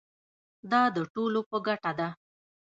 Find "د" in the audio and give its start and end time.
0.95-0.97